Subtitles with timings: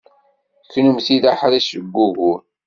[0.71, 2.39] Kennemti d aḥric seg ugur.